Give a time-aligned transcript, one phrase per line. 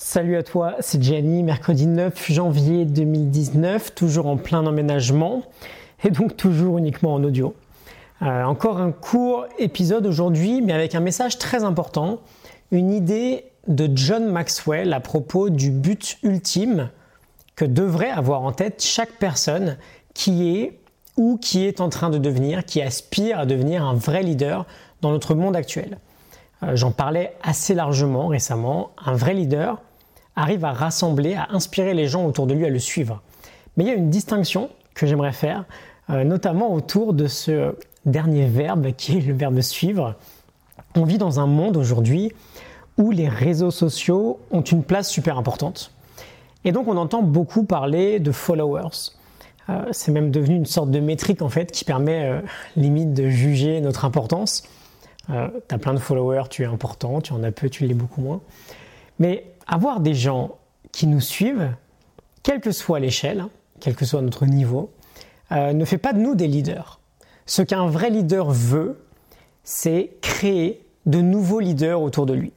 [0.00, 5.42] Salut à toi, c'est Gianni, mercredi 9 janvier 2019, toujours en plein emménagement
[6.04, 7.56] et donc toujours uniquement en audio.
[8.22, 12.20] Euh, encore un court épisode aujourd'hui, mais avec un message très important,
[12.70, 16.90] une idée de John Maxwell à propos du but ultime
[17.56, 19.78] que devrait avoir en tête chaque personne
[20.14, 20.78] qui est
[21.16, 24.64] ou qui est en train de devenir, qui aspire à devenir un vrai leader
[25.00, 25.98] dans notre monde actuel.
[26.62, 28.90] Euh, j'en parlais assez largement récemment.
[29.04, 29.82] Un vrai leader
[30.38, 33.22] arrive à rassembler, à inspirer les gens autour de lui à le suivre.
[33.76, 35.64] Mais il y a une distinction que j'aimerais faire,
[36.10, 37.74] euh, notamment autour de ce
[38.06, 40.14] dernier verbe qui est le verbe suivre.
[40.94, 42.32] On vit dans un monde aujourd'hui
[42.96, 45.92] où les réseaux sociaux ont une place super importante.
[46.64, 49.12] Et donc on entend beaucoup parler de followers.
[49.68, 52.42] Euh, c'est même devenu une sorte de métrique en fait qui permet
[52.76, 54.62] limite de juger notre importance.
[55.30, 57.94] Euh, tu as plein de followers, tu es important, tu en as peu, tu l'es
[57.94, 58.40] beaucoup moins.
[59.18, 60.56] Mais avoir des gens
[60.90, 61.70] qui nous suivent,
[62.42, 63.50] quelle que soit l'échelle, hein,
[63.80, 64.90] quel que soit notre niveau,
[65.52, 66.98] euh, ne fait pas de nous des leaders.
[67.46, 68.98] Ce qu'un vrai leader veut,
[69.62, 72.52] c'est créer de nouveaux leaders autour de lui.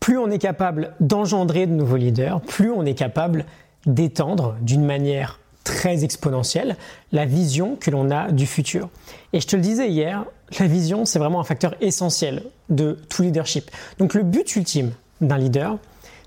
[0.00, 3.46] Plus on est capable d'engendrer de nouveaux leaders, plus on est capable
[3.86, 6.76] d'étendre d'une manière très exponentielle
[7.10, 8.90] la vision que l'on a du futur.
[9.32, 10.24] Et je te le disais hier,
[10.60, 13.70] la vision, c'est vraiment un facteur essentiel de tout leadership.
[13.98, 15.78] Donc le but ultime d'un leader,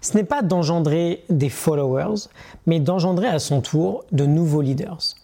[0.07, 2.29] ce n'est pas d'engendrer des followers,
[2.65, 5.15] mais d'engendrer à son tour de nouveaux leaders.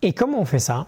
[0.00, 0.86] Et comment on fait ça?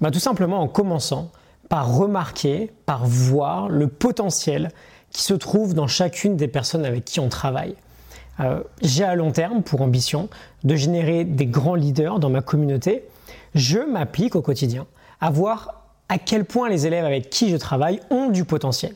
[0.00, 1.30] Bah, Tout simplement en commençant
[1.68, 4.70] par remarquer, par voir le potentiel
[5.10, 7.74] qui se trouve dans chacune des personnes avec qui on travaille.
[8.40, 10.30] Euh, j'ai à long terme pour ambition
[10.64, 13.04] de générer des grands leaders dans ma communauté.
[13.54, 14.86] Je m'applique au quotidien
[15.20, 18.94] à voir à quel point les élèves avec qui je travaille ont du potentiel.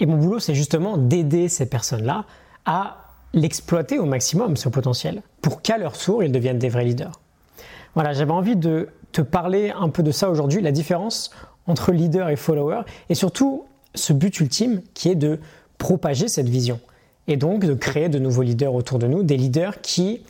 [0.00, 2.24] Et mon boulot, c'est justement d'aider ces personnes-là
[2.66, 2.96] à
[3.32, 7.20] l'exploiter au maximum, ce potentiel, pour qu'à leur tour, ils deviennent des vrais leaders.
[7.94, 11.30] Voilà, j'avais envie de te parler un peu de ça aujourd'hui, la différence
[11.66, 15.38] entre leader et follower, et surtout ce but ultime qui est de
[15.78, 16.80] propager cette vision
[17.26, 20.22] et donc de créer de nouveaux leaders autour de nous, des leaders qui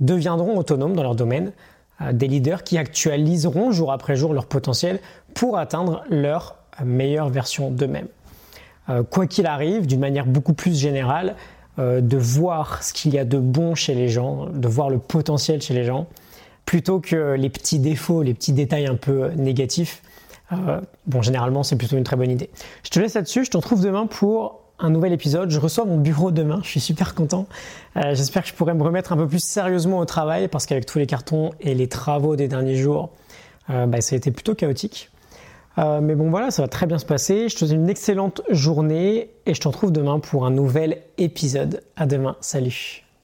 [0.00, 1.52] deviendront autonomes dans leur domaine,
[2.00, 5.00] euh, des leaders qui actualiseront jour après jour leur potentiel
[5.34, 8.08] pour atteindre leur meilleure version d'eux-mêmes.
[8.88, 11.36] Euh, quoi qu'il arrive, d'une manière beaucoup plus générale,
[11.80, 14.98] euh, de voir ce qu'il y a de bon chez les gens, de voir le
[14.98, 16.06] potentiel chez les gens,
[16.66, 20.02] plutôt que les petits défauts, les petits détails un peu négatifs.
[21.06, 22.50] bon, généralement, c'est plutôt une très bonne idée.
[22.84, 25.50] Je te laisse là-dessus, je te retrouve demain pour un nouvel épisode.
[25.50, 27.46] Je reçois mon bureau demain, je suis super content.
[27.96, 30.86] Euh, j'espère que je pourrai me remettre un peu plus sérieusement au travail parce qu'avec
[30.86, 33.10] tous les cartons et les travaux des derniers jours,
[33.68, 35.10] euh, bah, ça a été plutôt chaotique.
[35.78, 37.48] Euh, mais bon voilà, ça va très bien se passer.
[37.48, 41.82] Je te souhaite une excellente journée et je te retrouve demain pour un nouvel épisode.
[41.96, 43.09] À demain, salut